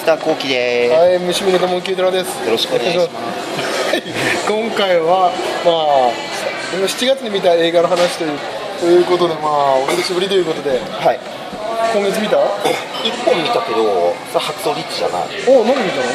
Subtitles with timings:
[0.00, 0.94] スターコウキです。
[0.96, 2.32] はい、虫見の友キートラです。
[2.42, 4.02] よろしくお願いしますはい
[4.48, 5.28] 今回は、
[5.60, 6.16] まあ、
[6.72, 8.38] 今7月に見た映画の話という
[8.80, 11.20] ということで、まあ、お久しぶりということで、はい。
[11.92, 12.40] 今月見た？
[13.04, 15.28] 一本見たけど、さ白草リッチじゃない。
[15.44, 16.08] お何見たの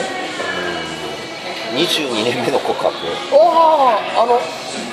[1.78, 2.90] ？22年目の告白。
[2.90, 4.42] ああ、あの、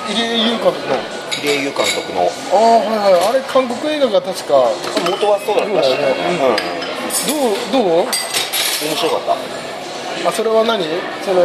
[0.05, 1.01] 入江優監督の。
[1.33, 2.29] 桐江優監督の。
[2.29, 4.69] ああ、はいはい、あれ、韓国映画が確か、
[5.09, 7.73] 元はそうだったし、ねうん。
[7.73, 8.32] どう、どう？
[8.85, 9.21] 面白かっ
[10.23, 10.29] た？
[10.29, 10.83] あ、それは何？
[11.25, 11.41] その、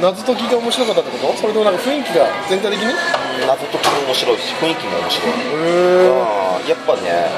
[0.00, 1.36] 謎解きが面白かったってこと？
[1.38, 2.86] それともなんか雰囲気が全体的に？
[2.90, 5.32] へ謎解きも面白いし、雰囲気も面白い。
[5.66, 7.30] えうんやっぱね、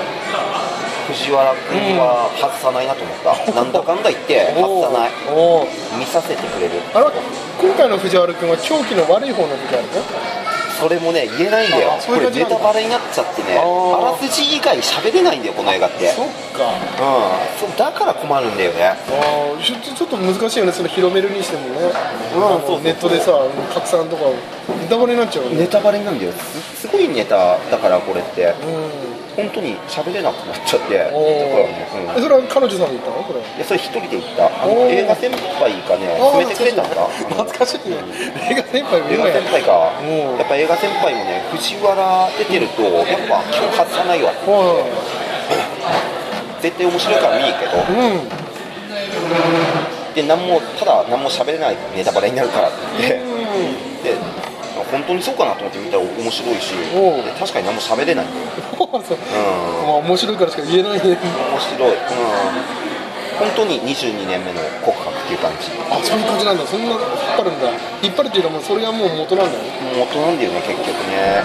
[1.07, 3.53] 藤原君は外さないなと思った。
[3.53, 5.11] なんだかんだ言って 外さない。
[5.99, 6.81] 見させてくれる。
[6.95, 7.11] あら
[7.61, 10.03] 今回の藤原君は狂気の悪い方の藤原君
[10.81, 11.93] それもね、言えないんだよ。
[12.07, 13.63] これネタバレになっちゃってね、あ
[14.01, 16.09] らすじ以外喋れないんだよ、この映画って。
[16.09, 16.73] そっか。
[17.69, 18.87] うん、だから困るんだよね。
[18.87, 21.93] あーちょちょっと難しいよねそれ広めるにしてもね、
[22.35, 22.39] う
[22.73, 22.83] んう。
[22.83, 23.33] ネットでさ
[23.75, 24.25] 拡散とか
[24.81, 25.59] ネタバレになっちゃうよね。
[25.59, 26.33] ネタバレなんだよ。
[26.33, 28.55] すすごいネタだからこれって。
[28.65, 29.10] うん
[29.41, 33.25] 本当に喋れなくなっちゃってだからう、うん、それは彼女さんで言ったの？
[33.25, 33.41] これ。
[33.41, 34.47] いやそれ一人で行った。
[34.47, 37.07] あの映画先輩がね決めてくれたんだ。
[37.33, 37.97] 懐かしいね。
[38.51, 39.93] 映画先輩も映画先輩か。
[40.01, 44.85] うんやっぱ映画先輩もね藤原出てるとやっぱ基本外さないわは
[46.61, 48.29] 絶対面白いから見に行くけどいうん。
[50.15, 53.31] で何もただ何も喋れないネタバレになるからって言って。
[54.01, 54.17] で
[54.91, 56.75] 本当にそうかなと思って見たら面白いし
[57.39, 58.29] 確かに何も喋れないう
[58.81, 59.87] うん。
[59.87, 61.01] まあ面白いからしか言えないね。
[61.03, 61.97] 面白い、うん、
[63.39, 65.71] 本当に22年目の告白っていう感じ。
[65.91, 66.67] あそういう感じなんだ。
[66.67, 67.01] そんな引っ
[67.37, 67.69] 張るんだ。
[68.03, 69.71] 引っ張るっていうかもうそれがもう元なんだよね。
[69.97, 71.43] 元なんだよね結局ね、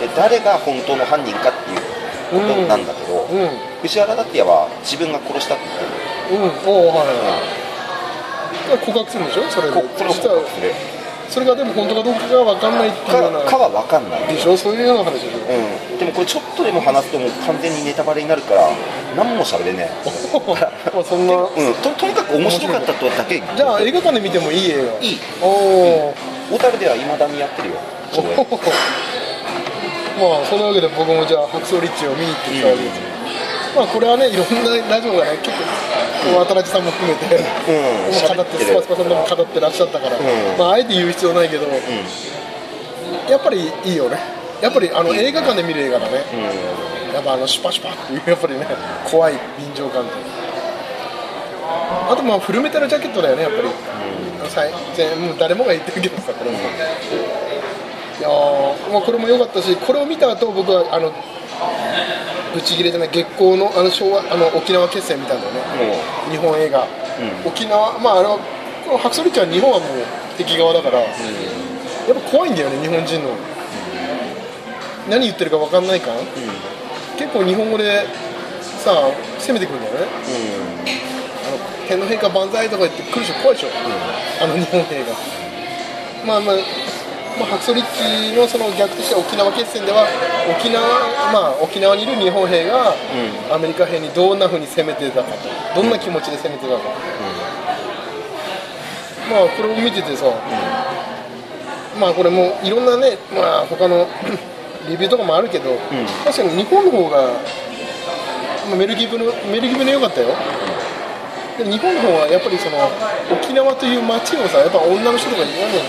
[0.00, 1.80] うん、で誰が本当の犯人かっていう
[2.32, 3.48] ことなんだけど、うん。
[3.82, 5.64] 藤原だってやは自分が殺したって
[6.30, 6.68] 言ってる。
[6.68, 6.74] うん。
[6.74, 7.36] おおはいはいは
[8.76, 8.78] い。
[8.78, 9.42] 告白するんでしょ？
[9.50, 10.72] それそれを告実は白する
[11.32, 13.40] それがでも本当かどうかが分かんないっていうような。
[13.40, 14.54] かかは分かんない、でしょ？
[14.54, 15.38] そういうような話でしょ。
[15.40, 18.68] うん、でもこれちょっとでも話すともう完全にネタバレになるから
[19.16, 19.88] 何も喋れね
[20.92, 21.32] まあそんな。
[21.56, 25.00] え、うん、ととにかく面白かったとだけじゃあ映画館で見てもいい映画？
[25.00, 25.18] いい。
[25.40, 26.14] おお
[26.52, 27.76] 小樽ではいまだにやってるよ。
[30.20, 33.00] まあそんなわけで僕もじゃあ白草リッチを見に行ってきたわけです、
[33.74, 37.42] まあこれはねいろんなラジオがね結構渡辺さんも含めて、うん。
[37.42, 40.20] もう語ってスパスパさんでも語ってらっしゃったから、ん。
[40.58, 41.66] まああえて言う必要ないけど、
[43.28, 44.42] やっぱりいいよね。
[44.62, 46.22] やっぱりあの映画館で見る映画だね、
[47.12, 48.64] やっぱあのシュパシュパっていうやっぱりね
[49.10, 50.12] 怖い臨場感で
[52.08, 53.68] あとまあフルメタルジャケットだよねやっぱり、
[54.48, 56.62] さいぜもう誰もが言ってるけどさこれも、い
[58.22, 61.12] やーまあ、これも良かったしこれを見た後僕はあの
[62.54, 65.60] ブチギレじゃない月光のあの昭和あの沖縄決戦見たんだよね。
[65.60, 66.86] も日本映画、
[67.44, 68.38] 沖縄まああの
[68.84, 69.88] この白鳥リッチは日本はもう
[70.36, 71.10] 敵側だから、やっ
[72.14, 73.30] ぱ怖いんだよね日本人の、
[75.08, 76.14] 何言ってるか分かんない感、
[77.18, 78.06] 結構日本語で
[78.84, 78.92] さ
[79.38, 80.00] 攻めてくるんだよね。
[80.00, 80.06] う、
[81.48, 81.58] あの
[81.88, 83.68] 天皇陛下万歳とか言って来るでしょ怖いでしょ、
[84.42, 85.06] あの日本兵が
[86.26, 86.56] まあまあ
[87.38, 90.04] まあ、白ッチのその逆として沖縄決戦では
[90.50, 90.82] 沖縄,、
[91.32, 92.94] まあ、沖縄にいる日本兵が
[93.50, 95.32] アメリカ兵にどんなふうに攻めてたか
[95.74, 96.80] とどんな気持ちで攻めてたか、
[99.30, 100.26] まあこれを見ててさ、
[101.98, 104.06] まあこれもいろんなね、まあ、他の
[104.88, 105.78] レビューとかもあるけど、
[106.24, 107.32] 確かに日本の方が、
[108.68, 110.28] まあ、メルギブのメルギブの良かったよ、
[111.64, 112.78] で日本の方はやっぱりその
[113.30, 115.42] 沖縄という町をさやっぱ女の人とか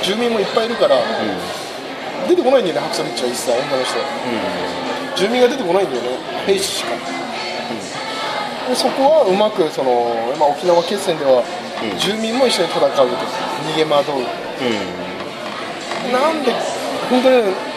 [0.03, 1.01] 住民もいっぱいいるから、
[2.27, 3.97] 出てこないんだよね白鳥リッチは一切女の人、
[5.17, 6.95] 住民が出てこないんだよね兵士しか、
[8.69, 11.43] でそこはうまくその、まあ、沖縄決戦では
[11.99, 14.23] 住民も一緒に戦うと逃げ惑う、
[16.11, 16.51] なんで
[17.09, 17.73] 本当にね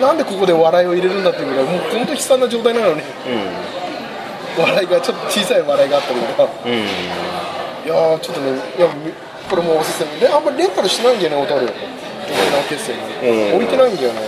[0.00, 3.02] なんでここで笑いを入れるんだっていうぐらいもう本当に悲惨な状態なのに
[4.60, 6.48] 笑いがちょっと小さい笑いがあったりとか。
[6.64, 6.72] うん。
[6.72, 6.78] うん
[7.86, 9.12] いやーちょっとねいやみ
[9.48, 10.20] これもおすすめ。
[10.20, 11.66] であんまりレンタルしないんだよね小樽。
[11.66, 13.02] 沖縄決戦に、
[13.52, 13.56] うん。
[13.56, 14.20] 置いてないんだよね。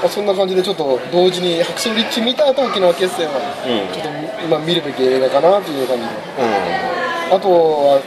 [0.00, 3.34] まあそんな感じでちょっと同時に白鳥リッチ見た後沖縄決戦は
[3.64, 3.92] うん。
[3.94, 6.08] ちょっと今見るべき映画かなという感じで。
[6.10, 8.00] うあとは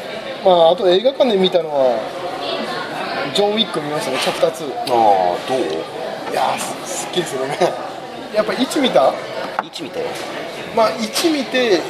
[0.43, 1.99] まああと映画館で見たのは
[3.35, 5.59] ジョン・ウィック見ましたねチャプター2んああどう？
[6.31, 7.57] いやーすすっきりするね
[8.35, 9.13] やっぱ1見た？
[9.63, 10.07] 位置見たよ
[10.75, 11.81] まあ1見て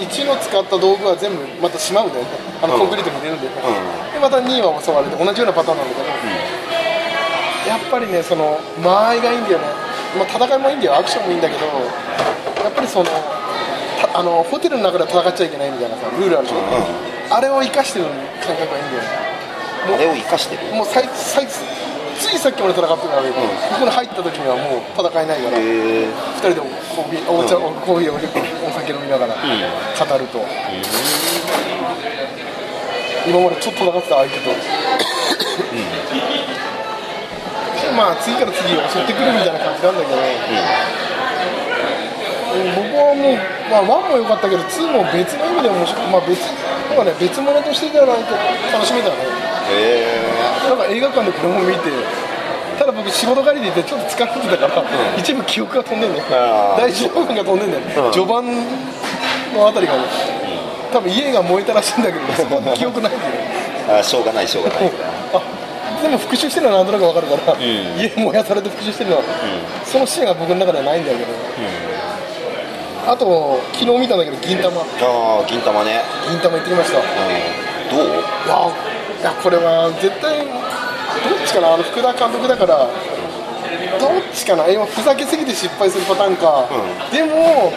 [0.00, 2.30] 1の使った道具は全部またしまうんだよね
[2.62, 2.80] あのうん。
[2.80, 3.50] コンクリートに入れるんで、う
[4.12, 6.10] でまた2は襲われて同じようなパターンなんだけど、
[7.70, 9.64] やっぱりねその間合いがいいんだよね、
[10.18, 10.98] まあ、戦いもいいんだよ。
[10.98, 16.62] アクションもいいんだけどやっぱりそのたあのホテルの中で戦っちゃいけないみたいなさルールあるじゃん、う
[17.30, 18.06] あれを生かしてる
[18.42, 19.08] 感覚がいいんだよね。
[19.84, 20.74] あれを生かしてる？
[20.74, 21.46] もうさいさい
[22.18, 23.40] ついさっきまで戦ってたのに、こ
[23.80, 26.06] こに入った時にはもう戦えないから、二
[26.38, 29.42] 人でコーヒーお茶、コーヒーをお酒飲みながら語
[30.18, 30.38] ると、
[33.26, 34.50] 今までちょっと戦ってた相手と、
[37.96, 40.16] まあ次から次に襲ってくるみたいな感じなんだけど、
[42.54, 43.38] 僕はもう、
[43.70, 46.38] まあ、1も良かったけど2も別の意味で面白い、まあ、別
[46.86, 48.34] なんかね別物としてじゃないと
[48.70, 49.43] 楽しめたよね
[50.68, 51.90] なんか映画館でこれも見て
[52.78, 54.84] ただ僕仕事帰りでいてちょっと疲れてたから、
[55.16, 56.80] 一部記憶が飛んでんねあー。
[56.82, 58.12] 大丈夫が飛んでんね、うん。
[58.12, 58.44] 序盤
[59.54, 60.02] のあたりがね
[60.92, 63.26] 多分家が燃えたらしいんだけど そこは記憶ないんだ
[63.94, 64.90] よあしょうがないしょうがない。
[65.34, 65.40] あ
[66.02, 67.62] でも復讐してるのはなんとなく分かるから、ん。
[67.62, 69.22] 家燃やされて復讐してるのは、
[69.84, 71.24] そのシーンが僕の中ではないんだけど、
[73.06, 74.84] あと昨日見たんだけど銀玉あ
[75.40, 76.00] あ銀玉ね。
[76.28, 76.98] 銀玉行ってきました。
[76.98, 78.08] どう？
[78.08, 78.18] やい
[78.48, 78.93] や
[79.32, 81.74] これは絶対どっちかな？
[81.74, 82.88] あの福田監督だから
[83.98, 84.68] どっちかな？
[84.68, 86.68] 今ふざけすぎて失敗するパターンか、
[87.12, 87.72] でも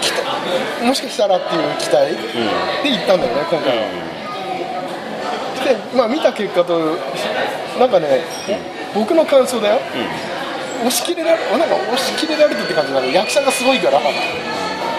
[0.00, 2.16] 期待もしかしたらっていう期待
[2.84, 3.84] で行ったんだよね今回は、
[5.64, 6.96] でまあ見た結果と
[7.78, 8.24] なんかね、
[8.94, 9.80] 僕の感想だよ、
[10.80, 13.12] 押し切れられなんか押し切れられてって感じだね。
[13.12, 14.00] 役者がすごいから、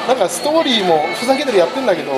[0.08, 2.12] なんかストーリーもふざけてるやってんだけど、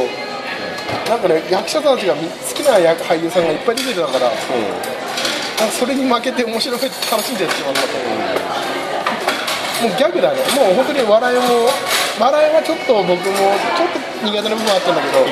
[1.09, 7.97] なんかね役者さんたちがみ好きな役俳優さんがいっぱい出てたから、なんかそれに負けて面白くて楽しんでるっていうのがあった、
[9.83, 11.69] もうギャグだねもう本当に笑いも
[12.19, 15.25] 笑いはちょっと僕もちょっと苦手な部分あったんだけど、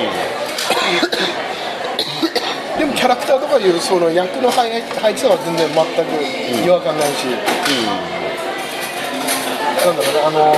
[2.80, 7.26] でもキャラクターとかいうその役の配配置とは全然全く違和感ないし、
[9.86, 10.56] なんだろうねあの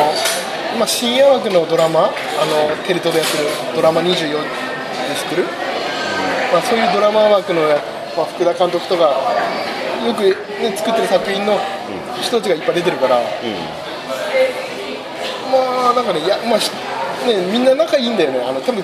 [0.75, 2.12] 今深夜枠のドラマあ
[2.46, 4.69] のテレ東でやってるドラマ24
[5.19, 5.44] で知ってる、
[6.54, 7.62] まあ、そういうドラマ枠の、
[8.16, 9.12] まあ、福田監督とか
[10.07, 10.24] よく、
[10.63, 11.60] ね、作ってる作品の
[12.21, 13.19] 人たちがいっぱい出てるから、
[15.51, 16.71] まあなんかねいや、まあし
[17.27, 18.39] ね、みんな仲いいんだよね。
[18.39, 18.83] あの多分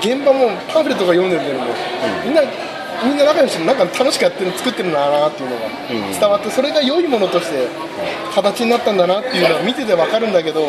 [0.00, 1.66] 現場もパンフレットとか読んでるけども、
[2.24, 2.42] みんな
[3.04, 5.68] みんな仲良しでなんか楽しくやってる作ってるんだなっていうのが
[6.18, 7.68] 伝わってそれが良いものとして
[8.34, 10.66] 形になったんだなっていうのは見てて分かるんだけど、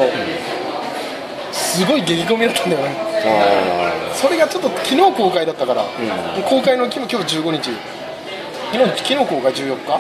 [1.58, 2.96] すごい激込みだったんだよね。
[3.26, 5.84] あそれがちょっと昨日公開だったから、
[6.48, 7.72] 公開の今日今日15日。
[8.72, 10.00] 昨日昨日公開14日、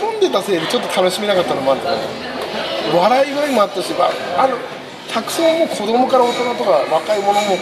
[0.00, 1.96] 混んでたせいでちょっと楽しめなかったのもあるから
[3.00, 4.56] 笑い声もあったし、まあ、あの
[5.12, 7.58] 客層も子供から大人とか若い者も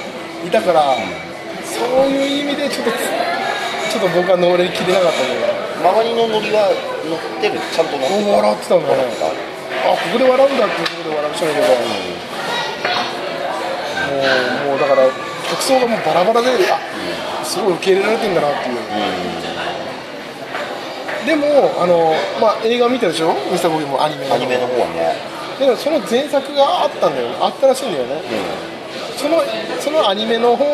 [0.46, 0.94] いたから、
[1.66, 2.92] そういう意味でちょっと
[3.90, 5.50] ちょっと僕は乗り切れなかったんだよ
[5.82, 6.70] あ周りのノリは
[7.02, 7.58] 乗ってる？
[7.58, 8.30] ちゃんと乗ってた？
[8.38, 9.02] 笑ってたんだね。
[9.82, 12.15] あここで笑うんだっていうところで笑う人もいれば、もう
[14.66, 15.08] もうだから
[15.48, 16.78] 客層がもうバラバラであ
[17.44, 18.76] すごい受け入れられてんだなっていう、
[21.26, 21.46] でも
[21.82, 23.34] あの、まあ、映画見たでしょ？
[23.50, 24.34] ミスターボーイもアニメの。
[24.34, 25.16] アニメの方はね
[25.58, 28.20] でもその前作があったんだよねあったらしいんだよね、
[29.16, 29.42] その
[29.80, 30.64] そのアニメの方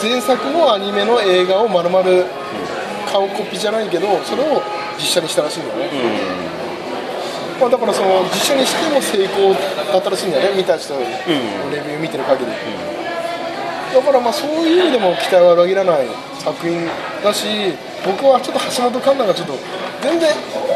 [0.00, 2.26] 前作のアニメの映画をまるまる
[3.10, 4.62] 顔コピーじゃないけどそれを
[4.98, 5.90] 実写にしたらしいんだよね、
[7.60, 11.06] まあ、だからその実写にしても成功だったらしいんだよね見た人のレ
[11.80, 16.06] ビュー見てる限り、だからまあそういう意味でも期待は裏切らない
[16.38, 16.86] 作品
[17.24, 17.46] だし
[18.04, 19.56] 僕はちょっと橋本環奈がちょっと
[20.02, 20.28] 全然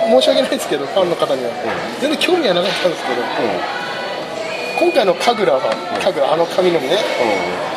[0.08, 1.50] 申し訳ないですけどファンの方には。
[2.00, 3.20] 全然興味はなかったんですけど。
[4.80, 6.96] 今回の神楽は神楽あの髪の毛ね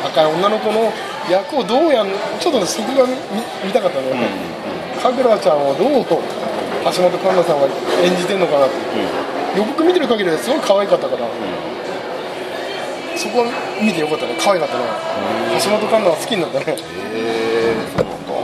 [0.08, 0.88] 赤い女の子の
[1.30, 2.08] 役をどうやん
[2.40, 3.12] ちょっとねそこが見
[3.68, 4.08] 見たかったね、
[5.04, 6.06] 神楽ちゃんをどう
[6.84, 7.68] 橋本環奈さんは
[8.04, 8.76] 演じてんのかなって、
[9.58, 11.28] 予告見てる限りですごい可愛かったから、
[13.16, 14.36] そこは見てよかったね。
[14.40, 14.84] 可愛かったね、
[15.64, 16.76] 橋本環奈は好きになったね、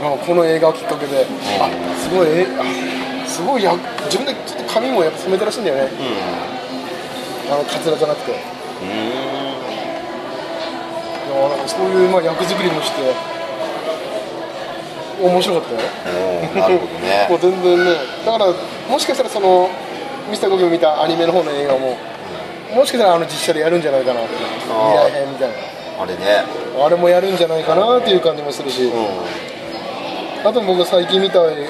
[0.00, 1.26] まあこの映画をきっかけで、
[1.60, 1.68] あ
[2.00, 2.64] すごいえあ
[3.28, 3.76] すごいや
[4.08, 5.90] 自分でちょっと髪もやっぱ染めたらしいんだよね、
[7.50, 8.32] あのカツラじゃなくて。
[8.32, 8.34] い
[11.32, 13.02] やなんかそういうまあ役作りもして
[15.20, 15.80] 面白かったよ。
[16.06, 17.26] おーなるほどね。
[17.30, 17.92] もう全然ね
[18.24, 18.46] だから
[18.88, 19.68] もしかしたらその
[20.30, 21.96] ミスターゴキも見たアニメの方の映画も
[22.74, 25.54] もしかしたらあの実写でやるんじゃないかなって未来編みたいな。
[26.02, 26.44] あれね。
[26.82, 28.92] あれもやるんじゃないかなっていう感じもするし、う
[30.42, 31.66] あと僕が最近見た映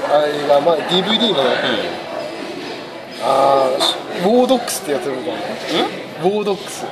[0.48, 1.50] 画、まあ、DVD のね、
[3.24, 5.32] あーウォードックスってやつ見た
[6.22, 6.30] の？
[6.30, 6.86] ウォードックスん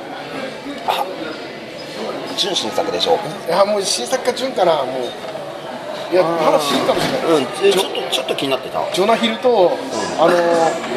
[2.35, 3.19] 純新作でしょ。
[3.47, 4.85] いやもう新作か順かなもう
[6.11, 7.43] いやまだ新かもしれない、うん。
[7.67, 8.81] えちょっとちょっと気になってた。
[8.93, 9.77] ジョナヒルと、
[10.17, 10.33] あの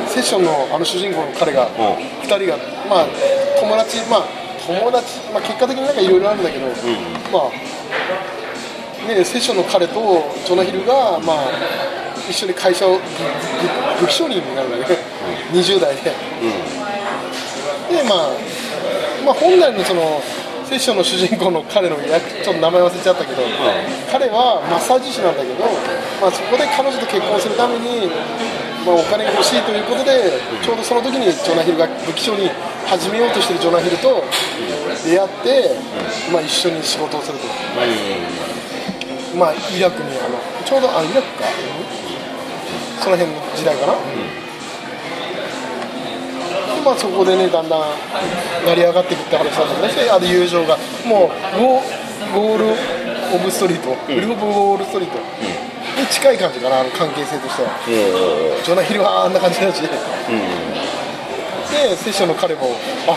[0.09, 1.69] セッションのあの主人公の彼が、ん。
[1.69, 2.57] 2人が、
[2.88, 3.07] まあ、
[3.61, 4.25] 友達、まあ、
[4.66, 6.73] 友達、まあ、結果的になんかいろいろあるんだけど、ま
[7.50, 7.52] あ
[9.09, 11.37] ねセッションの彼とジョナヒルがまあ
[12.31, 12.99] 一緒に会社を
[14.00, 15.00] 武器商人になるんだけど、
[15.52, 16.02] 20代で。
[16.02, 16.12] で
[18.09, 18.31] まあ、
[19.26, 20.23] まあ、本来のその
[20.64, 23.42] セッションの主人公の彼の役ちょっと名前忘れちゃったけど、
[24.11, 25.64] 彼はマッサージ師なんだけど、
[26.21, 28.09] まあ、そこで彼女と結婚するために、
[28.87, 30.33] まあ、お金が欲しいということで、
[30.64, 32.49] ちょうどその時にジョナヒルが武器商に
[32.87, 34.25] 始めようとしてるジョナヒルと
[35.04, 35.76] 出会って、
[36.33, 37.47] まあ、一緒に仕事をすると、
[39.37, 41.45] まあ、イラクにあのちょうどあイラクか、
[43.00, 43.95] その辺の時代かな。
[43.95, 44.41] で
[46.84, 47.80] まあ、そこでね、だんだん
[48.66, 51.28] 成り上がっていくって話だけど、であと友情が、もう
[51.62, 52.66] ウォー、ル・
[53.34, 55.18] オブ・ストリート、ウルフ・オブ・ウォール・ストリート
[56.00, 57.70] に近い感じかな、あの関係性としては。
[58.64, 59.88] ジョナヒルはあんな感じだし、で、
[61.96, 62.74] セッションの彼も、
[63.06, 63.16] あ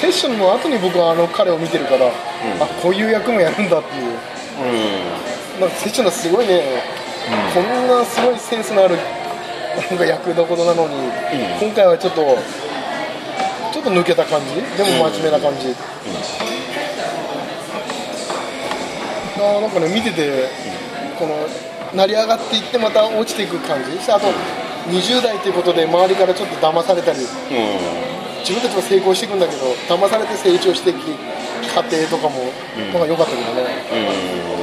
[0.00, 2.10] セッションの後に僕はあの彼を見てるから、あ
[2.82, 6.82] こういう役もやるんだっていう、なんかセッションのすごいね、
[7.54, 8.98] こんなすごいセンスのある
[9.90, 10.94] なんか役どころなのに、
[11.60, 12.38] 今回はちょっと、
[13.84, 15.74] と抜けた感じ、でも真面目な感じ。
[19.36, 20.48] あなんかね、見てて、
[21.18, 21.46] この
[21.94, 24.28] 成り上がっていって、また落ちていく感じ、あと
[24.88, 27.18] 20代ということで、周りからちょっと騙されたり、
[28.40, 31.00] 自分たちも成功していくんだけど、騙されて成長していく
[31.74, 32.50] 過程とかも、
[32.92, 33.64] なんか良かったけどね、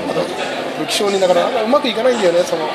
[0.09, 0.21] あと
[0.79, 2.67] 武器商人だから、なんかうまくいかないんだよね、その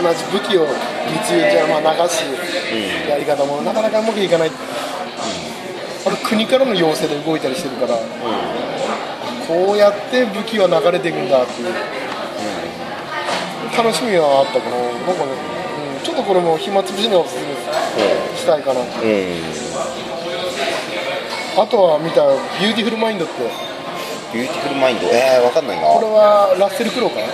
[0.00, 0.66] 同じ武器を
[1.10, 2.22] 密輸じゃ、まあ、流す
[3.08, 4.50] やり方も、なかなかうまくいかない。
[6.24, 7.98] 国からの要請で動いたりしてるから、
[9.46, 11.68] こうやって武器は流れていくんだっていう、
[13.76, 15.32] 楽しみはあったかな、なんかね、
[15.98, 17.42] うん、ちょっとこれも暇つぶしにおすすめ
[18.36, 18.80] したいかな、
[21.60, 22.22] あとは見た
[22.62, 23.42] 「ビューティフルマインド」って、
[24.32, 25.08] ビューティフルマインド？
[25.08, 25.88] えー、わかんないな。
[25.88, 27.26] これはラッセル・クロウかな、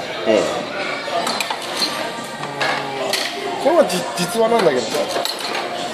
[3.63, 4.99] これはじ実話なんだけどさ、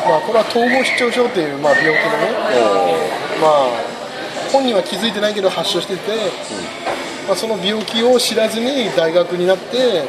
[0.05, 2.33] まあ、これは統合失調症っていう、まあ、病気のね、
[3.41, 3.71] まあ、
[4.53, 6.01] 本人は気づいてないけど発症してて、
[7.27, 10.03] まあ、その病気を知らずに大学になって、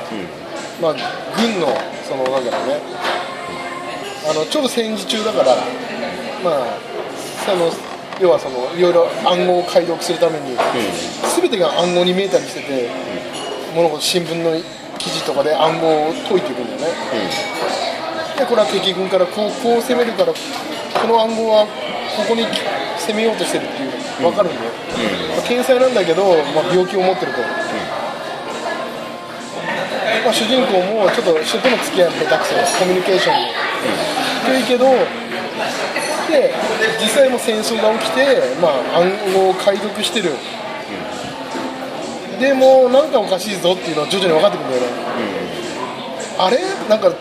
[0.82, 0.96] まあ、
[1.38, 1.68] 軍の
[2.04, 2.82] そのなんだろうね。
[4.26, 5.56] あのちょうど戦時中だから、
[6.44, 6.78] まあ、
[7.46, 7.70] その
[8.22, 10.56] 要はそのいろいろ暗号を解読するために、
[11.36, 12.90] 全てが暗号に見えたりしてて、
[13.76, 14.56] 物事新聞の
[14.98, 16.88] 記事とかで暗号を解いていくんだよね、
[18.44, 21.68] でこれは敵軍からこうこう攻めるからこの暗号は
[22.20, 22.44] ここに
[23.00, 24.72] 攻めようとしてるっていうの分かるんだよ、
[25.32, 27.48] まあ天才なんだけど、まあ、病気を持ってると、ま
[30.28, 33.48] あ、主人公もちょっと人との付き合いも下手くそコミュニケーションも。
[34.44, 34.92] 低いけど
[36.28, 36.52] で
[37.00, 40.36] 実際も戦争が起きて、まあ、暗号を解読してる、
[42.40, 45.43] でもなんかおかしいぞっていうのは徐々に分かってくるんだよね、
[46.38, 46.58] あれ？
[46.90, 47.12] なんか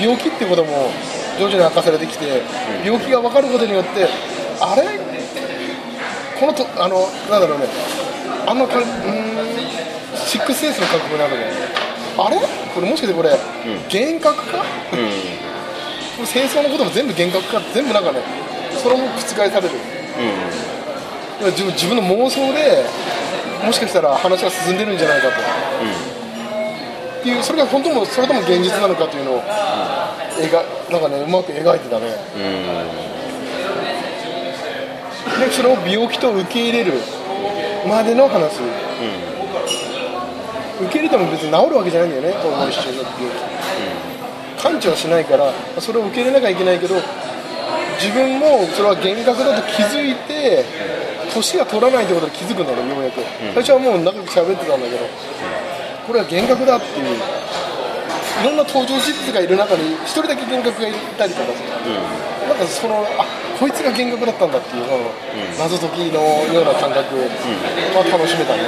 [0.00, 0.90] 病気っていうことも
[1.38, 2.42] 徐々に明かされてきて、
[2.84, 4.08] 病気が分かることによって
[4.60, 4.82] あれ？
[6.38, 7.66] このとあのなんだろうね。
[8.46, 8.88] あんなかうーん
[10.16, 11.52] シックスセンスの感覚になるのね
[12.18, 12.36] あれ？
[12.74, 13.30] これもしかしてこれ、
[13.90, 14.96] 幻覚か、こ
[16.20, 17.60] れ戦争のことも全部幻覚か？
[17.74, 18.20] 全部なんかね
[18.82, 19.74] それも覆される、
[21.40, 22.84] いや自分自分の妄想で
[23.64, 25.34] もしかしたら話が進んでるんじゃないかと、
[27.18, 32.14] っていうそれが本当もそれとも現実なのかというのを、描なんかねうまく描いてたね、
[35.40, 36.92] でそれを病気と受け入れる
[37.88, 38.60] までの話、
[40.80, 43.34] 受け入れても別に治るわけじゃないんだよね統合失調症って病
[44.56, 46.94] 気、完治はしないからそれを受け入れなきゃいけないけど
[47.98, 50.64] 自分もそれは幻覚だと気づいて
[51.34, 53.20] 年が取らないってことで気づくんだよねようやく、
[53.54, 55.02] 最初はもう仲良く喋ってたんだけど
[56.08, 57.20] これは幻覚だっていうい
[58.40, 61.60] ろんな登場人物がいる中に一人だけ幻覚がいたりとかさ、
[62.48, 63.28] なんかそのあ
[63.60, 64.88] こいつが幻覚だったんだっていう、
[65.58, 67.28] 謎解きのような感覚は
[68.08, 68.62] 楽しめたね、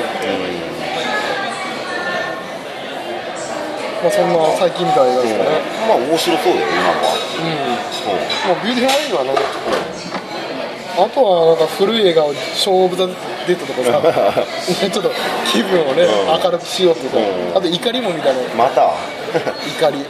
[4.05, 7.17] まあそんな最近見た映画ですかね、まあ面白そうだよ今のは。
[8.53, 9.33] もうビューティフルマイはね、
[10.99, 13.09] あとはなんか古い映画を「ショーン・オブ・ザ・
[13.50, 14.45] デッド」とかさ
[14.90, 15.11] ちょっと
[15.52, 16.42] 気分をね、うん。
[16.42, 17.59] 明るくしようっていうか、うん。
[17.59, 18.83] あと怒りも見たねまた？
[19.78, 20.04] 怒り。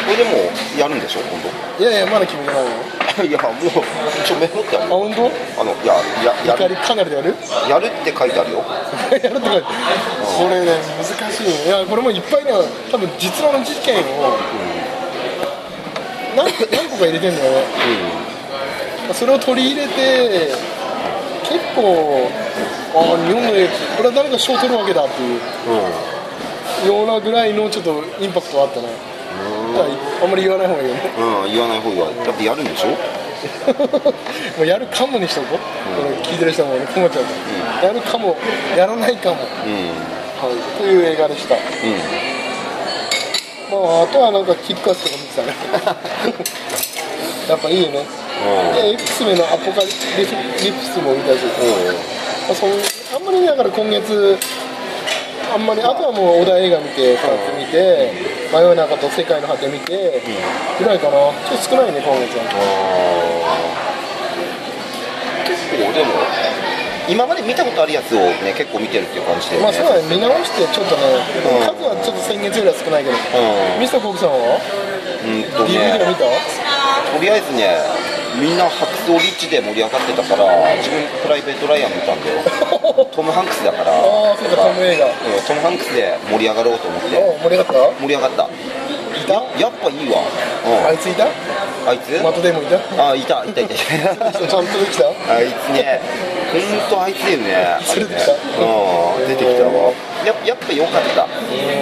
[0.00, 0.30] これでも
[0.78, 1.20] やるんでしょ
[1.78, 2.70] いやいやまだ決めてないよ。
[3.28, 3.52] いやもう
[4.24, 4.96] 一応メモってああるよ。
[4.96, 5.60] 本当？
[5.60, 7.34] あのいややや怒りるかなりでやる？
[7.68, 8.64] やるって書いてあるよ。
[9.12, 9.62] やるって書いてある。
[9.62, 12.52] これね難しいねいやこれもいっぱいね
[12.90, 14.00] 多分実話の事件を
[16.34, 17.64] 何何個か入れてんだよね、
[19.12, 20.52] それを取り入れて
[21.50, 22.28] 結構
[22.94, 25.40] あ日本の映画これは誰か賞取るわけだっていう
[26.88, 28.88] ようなぐらいのちょっとインパクトはあったね
[30.22, 31.00] あんまり言わない方がいいよね。
[31.18, 32.88] うん、うん、言わない方がだってやるんでしょ？
[34.58, 35.58] もうやるかもにしとこう、
[36.02, 37.30] これ聞いてる人もね困っちゃうか
[37.82, 38.36] ら、やるかも
[38.76, 39.46] やらないかも、はい、
[40.52, 41.54] うんという映画でした。
[41.54, 41.60] うん。
[43.70, 45.54] まああとはなんかキックアスとか見てたね
[47.50, 48.06] やっぱいいよね
[48.74, 49.92] で X メンのアポカリリ
[50.72, 51.42] プスも見たし、
[52.46, 54.38] まあ、そんあんまりねだから今月
[55.52, 58.12] あんまりあとはもう小田映画見て2つ見て
[58.54, 60.22] 「真夜中と世界の果て」見て
[60.78, 61.12] ぐらいかな。
[61.12, 62.44] ちょっと少ないね今月は。
[65.42, 66.14] 結構でも
[67.08, 70.02] 今まで見たことあるやつをね結構見てるっていう感じで、ね、まあそうだね。
[70.06, 71.02] 見直してちょっとね
[71.58, 71.66] うん。
[71.66, 73.16] 数はちょっと先月よりは少ないけど。
[73.18, 73.18] う
[73.76, 73.80] ん。
[73.80, 74.54] ミスターコークさんは？
[75.26, 76.30] うんと DVD ねは見た？
[77.12, 77.78] とりあえずね
[78.40, 82.38] みんな白装リッチで盛り上がってたから自分プライベートライアン見たんだよ。
[83.10, 83.90] トム・ハンクスだから。
[83.90, 85.06] ああそうかトム映画。
[85.06, 85.12] うん
[85.42, 87.18] トム・ハンクスで盛り上がろうと思って。
[87.18, 88.44] お盛り上がっ盛り上がった。
[88.44, 89.34] たいた？
[89.58, 90.22] やっぱいいわ、
[90.64, 91.26] うん、あいついた？
[91.26, 92.22] あいつ？
[92.22, 92.78] マットデーモンいた？
[93.10, 93.44] あいた。
[93.44, 93.74] いたいた。
[94.30, 95.06] ちゃんとできた？
[95.28, 96.00] あいつね
[96.52, 97.76] 本当あいつだよね。
[97.82, 98.32] それできた？
[98.32, 98.34] う
[99.18, 99.26] ん。
[99.26, 99.90] 出てきたわ。
[100.24, 101.26] ややっぱ良かった。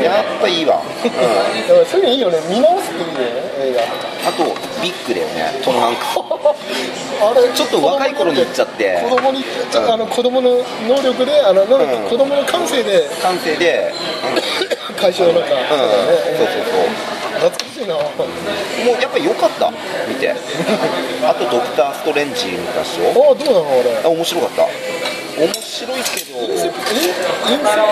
[0.02, 2.38] やっぱいいわ、うん、 そういうのいいよね。
[2.48, 4.30] 見直すっていいよね映画。
[4.30, 4.44] あと
[4.82, 6.04] ビッグだよねトム・ハンク。
[6.04, 6.18] ス
[7.22, 8.98] あれちょっと若い頃に行っちゃって。
[9.08, 11.68] 子供にちょっとあの子供の能力であのうん。
[12.08, 13.92] 子供の感性で完成で、
[15.00, 17.94] 会社の中、うん、そうそう懐かしいな。
[17.94, 18.26] そう
[18.86, 19.72] もうやっぱり良かった。
[20.08, 20.34] 見て。
[21.24, 23.32] あとドクター・ストレンジ見たでしょ？
[23.32, 24.62] あどうなの俺あ面白かった。
[25.38, 26.38] 面白いけど。
[26.40, 27.86] えインセプションみんな感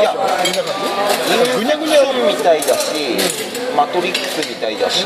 [1.31, 3.17] じぐにゃぐにゃみたいだし、
[3.77, 5.05] マトリックスみたいだし、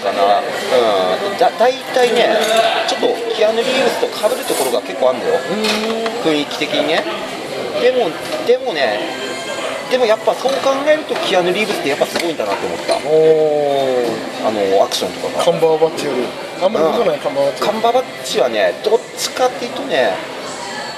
[0.00, 2.36] かな、うん、だ大体ね、
[2.88, 5.40] ちょっとキアヌ・リーブスと被るところが結構あるんだよ、
[6.24, 7.04] 雰囲気的にね。
[7.80, 8.10] でも、
[8.46, 8.98] でもね、
[9.90, 12.98] でもやっぱそう考えると、キアヌ・リーブスってやっぱすごいんだなって思った、あ
[14.50, 15.44] のアクションとかが。
[15.44, 16.26] カンバーバッチより。
[16.62, 20.14] あんまり動かないカンバーバッチカンバーバッチはね、どっちかっていうとね、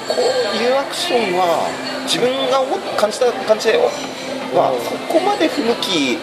[0.09, 1.69] こういうアクションは、
[2.05, 2.61] 自分が
[2.97, 3.91] 感じた感じだよ、
[4.55, 6.19] まあ、そこまで不向き、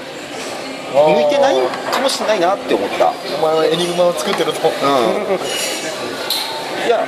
[0.94, 1.56] 向いてない
[1.92, 3.10] かもしれないなって思った。
[3.10, 5.40] お前はエニグマを作ってるとうん。
[6.86, 7.06] いや、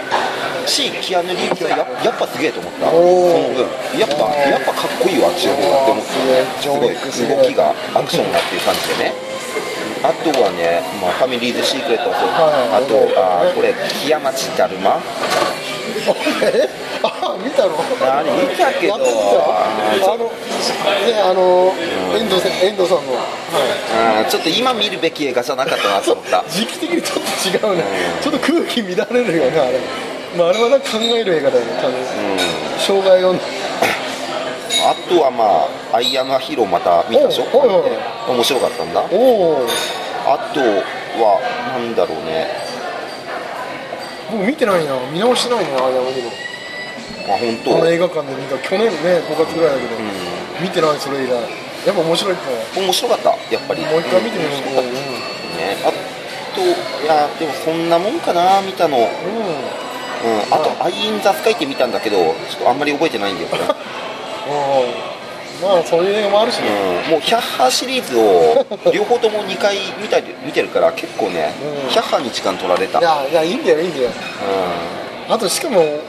[0.68, 3.66] し、キアヌ・リーブスはややっぱすげえと思った、その分、
[3.98, 6.12] やっぱ、やっぱかっこいいわ、アクションって思った、
[6.62, 9.14] すごい、すごい動きがアクションだっていう感じでね。
[10.04, 12.84] あとはね、まあ、ファミリーズ・シークレットもそう、はい。
[12.84, 15.51] あと、あこれ、木屋町だるまえ
[17.04, 17.72] あ見たの？
[18.02, 18.96] あれ見たけど。
[18.96, 19.12] あのね
[21.24, 21.74] あの
[22.18, 23.14] 遠藤さん遠藤さんの。
[23.14, 23.16] う
[24.28, 26.44] んちょっと今見るべき映画じゃなかったなと思った。
[26.50, 27.30] 時期的にちょっと
[27.68, 27.84] 違うね。
[28.22, 29.80] ちょっと空気乱れるよねあれ
[30.38, 31.96] まああれはなんか考える映画だよね多分。
[32.80, 33.36] 障害を
[34.84, 37.44] あとはまあ、アイアムアヒーローまた見たでしょ？
[37.58, 37.90] はいはい
[38.32, 39.04] 面白かったんだ。
[39.12, 39.68] おお
[40.26, 40.60] あと
[41.22, 41.40] は、
[41.74, 42.48] なんだろうね。
[44.32, 46.30] 僕見てないな見直してないなあれだけど
[47.34, 47.72] あ、本当？
[47.72, 50.02] この映画館で見た去年ね5月ぐらいだけど、
[50.62, 51.32] 見てないそれ以来
[51.86, 53.82] やっぱ面白いって面白かった、やっぱり。
[53.82, 54.90] もう一回見てみよう面白かった
[55.58, 55.78] ね。
[55.84, 55.92] あ
[56.54, 58.98] と、いや、でもそんなもんかな、見たの。
[58.98, 59.06] うん。
[59.06, 59.10] うん、
[60.54, 63.64] あと、アイ・イン・ザ・スカイって見たんだけど、ちょっとあんまり覚えてないんだよ、これ。
[65.62, 66.68] まあそういう映画もあるしね、
[67.06, 71.54] うん、もうヒャッハーシリーズを 両方とも2回見たり見てるから結構ね、
[71.86, 71.90] うん。
[71.90, 74.10] ヒャッハーに時間取られた、いやいやいいんだよいいんだよ。
[74.10, 74.12] う
[75.32, 76.02] あとしかもね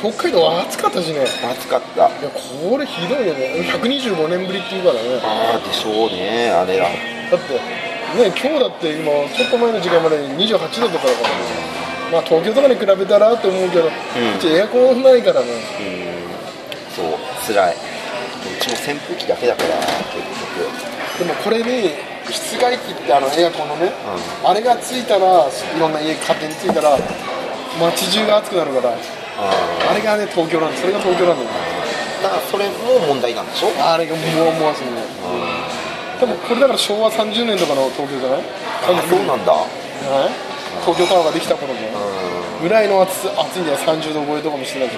[0.00, 1.12] 北海道は暑かったしね。
[1.12, 2.08] いやん、暑かった。
[2.08, 3.70] これひどいよね。
[3.70, 5.00] 125年ぶりっていうからね。
[5.22, 6.50] ああでしょうね。
[6.50, 11.28] あれらだってね今日だって今ちょっと前の時間までに28度とかだから。
[12.10, 13.90] まあ東京とかに比べたらって思うけど、う
[14.40, 15.46] ちエアコンないからね。
[15.80, 16.24] うん。
[16.94, 17.06] そう
[17.46, 17.93] 辛い
[18.84, 19.76] 扇風機だけだから
[20.12, 20.20] 結
[20.60, 20.68] 局。
[21.18, 21.90] でもこれに
[22.30, 23.92] 室外機ってあのエアコンのね、
[24.44, 26.96] あれがついたらいろんな家家庭についたら
[27.80, 29.00] 街中が暑くなるからあ
[29.90, 30.82] あれがね東京なんです。
[30.82, 31.48] それが東京なんだよ。
[31.50, 35.02] ーだからそれも問題なんでしょ、あれがもわもわするね。
[36.20, 38.40] でもこれだから昭和30年とかの東京じゃない？
[38.40, 39.52] あそうなんだ。
[40.00, 40.30] じゃない。
[40.86, 42.62] 東京タワーができた頃のうん。
[42.62, 44.94] ぐらいの暑さ暑いんだよ30度超えとかもしてないし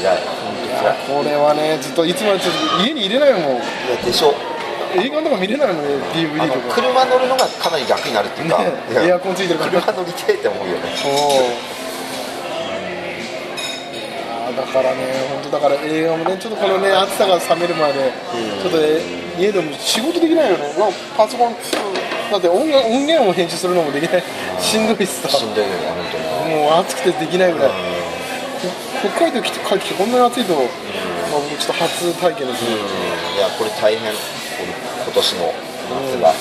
[0.00, 0.96] 辛い本当辛い。
[1.06, 3.60] これはねずっといつまでちょっと家に入れないもん。
[4.04, 4.34] でしょ。
[4.96, 6.74] 映画とか見れないもんねあ DVD のとか。
[6.74, 8.72] 車乗るのがかなり楽になるっていうか、ね
[9.06, 9.80] エアコンついてるから。
[9.80, 10.80] 車乗りてえって思うよね。
[10.96, 11.06] そ
[14.50, 14.96] だからね
[15.30, 18.12] 本当だから映画もねちょっとこのね暑さが冷めるまで、
[18.62, 19.00] ちょっとえ
[19.38, 21.54] 家でも仕事できないよね、まあ、パソコン
[22.30, 24.22] だって音源音源を編集するのもできない。
[24.58, 25.96] しんどいしさしんどいよね本
[26.44, 26.56] 当に。
[26.56, 27.70] もう暑くてできないぐらい
[29.00, 30.66] 北海道来て帰ってきてこんなに暑いと、まあ、
[31.40, 35.54] 僕ちょっと初体験ですね、うんいやこれ大変今年の
[35.88, 36.34] 夏が、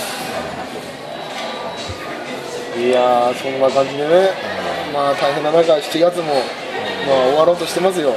[2.76, 4.32] いやーそんな感じでね、
[4.94, 6.26] まあ大変な中7月も、
[7.08, 8.12] まあ、終わろうとしてますよ、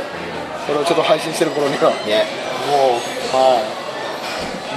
[0.66, 2.02] これをちょっと配信してる頃にはもう
[3.30, 3.82] はい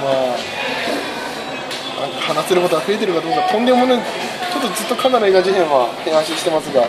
[0.03, 3.97] まあ話せることが増えてるかどうかとんでもね
[4.53, 6.87] ちょっとずっとカナダ映画事変は配してますが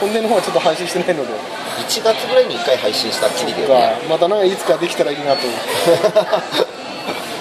[0.00, 3.96] トンネルの方はちょっと配信してないので1月ぐらいに1回配信したっきりだよね。
[4.08, 5.38] またなんかいつかできたらいいなと。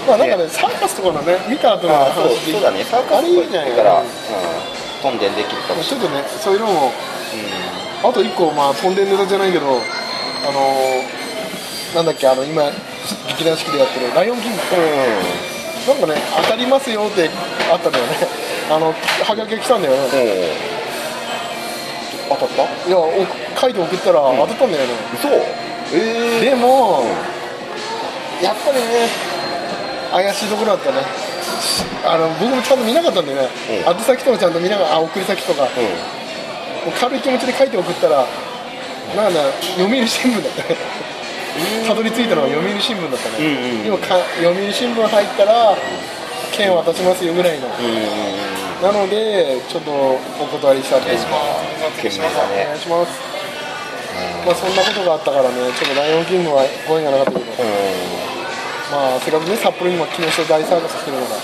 [0.08, 2.14] まあなんかねサーカスとかのね見た後の話
[2.46, 2.84] でそうだね。
[2.84, 4.04] サーカスあれいいじゃないから、うんか、
[5.02, 6.92] トンデンできるかもしれちょっとねそういうのも
[8.04, 9.72] あと1個まあ飛んでネタじゃないけどあ
[10.52, 11.24] のー
[11.96, 12.64] なんだっけあの今
[13.28, 14.66] 劇団四季でやってる「ライオンキング」ない
[15.88, 17.30] なんかね当たりますよって
[17.72, 18.14] あったんだよね。
[18.70, 18.94] あのは
[19.36, 20.00] がきが来たんだよね。
[20.14, 20.24] うんう
[20.80, 20.83] ん
[22.40, 22.88] 当たった？
[22.88, 23.10] いやお
[23.60, 25.30] 書いて送ったら当たったんだよね、嘘？
[25.96, 27.04] ええでも、
[28.42, 29.08] やっぱりね
[30.12, 30.98] 怪しいところだったね。
[32.06, 33.48] あの僕もちゃんと見なかったんでね、
[33.86, 33.94] うん。
[33.96, 35.68] 宛先とかちゃんと見ながらあ送り先とか、も
[36.88, 38.26] うう軽い気持ちで書いて送ったら
[39.16, 39.42] なんだ
[39.78, 40.76] 読売新聞だったね。
[41.88, 45.78] たどり着いたのは読売新聞だったね、うんうん今か読売新聞入ったら
[46.52, 47.94] 券渡しますよぐらいの、んうんうん
[48.84, 49.92] なのでちょっと
[50.44, 52.28] お断りしたっていうお願いします。
[52.28, 53.16] 懸命だねお願いします、
[54.44, 58.14] まあそんなことがあったからねちょっとライオンキングはご縁がなかったけど、うん
[58.92, 61.40] まあせっかくね札幌にも木下大サーカス来てるのがう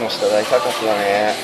[0.00, 0.08] ん。
[0.08, 1.36] 木下大サーカスだね。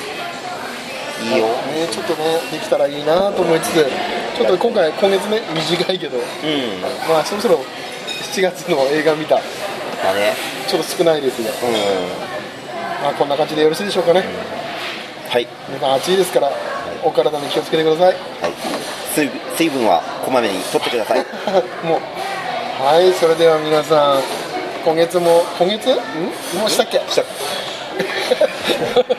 [1.23, 1.47] いいよ。
[1.47, 3.87] ねちょっとねできたらいいなと思いつつ
[4.35, 6.17] ちょっと今回今月ね短いけど。
[6.17, 6.25] うん。
[7.07, 7.61] まあそろそろ
[8.33, 9.37] 7月の映画見た。
[9.37, 9.43] だ
[10.15, 10.35] ね。
[10.67, 12.30] ちょっと少ないですがうん
[13.03, 14.25] まあこんな感じでよろしいでしょうかね、
[15.29, 15.47] はい。
[15.69, 16.51] 皆さん暑いですから
[17.03, 18.15] お体に気をつけてください。
[18.43, 18.53] はい。
[19.57, 21.25] 水分はこまめに取ってください。
[21.87, 22.01] もう
[22.85, 24.23] はいそれでは皆さん
[24.85, 25.91] 今月も今月？
[25.91, 25.95] ん？
[26.59, 26.99] もうしたっけ？
[27.09, 27.23] した